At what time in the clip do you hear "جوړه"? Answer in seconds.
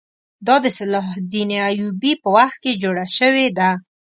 2.83-3.05